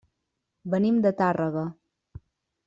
[0.75, 1.67] Venim de Tàrrega.